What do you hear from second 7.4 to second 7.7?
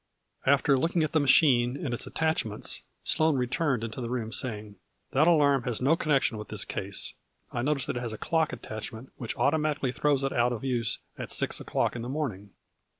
I